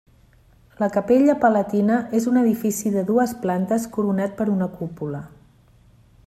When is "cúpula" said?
4.81-5.23